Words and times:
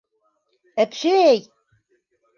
Әпшәй! 0.85 1.43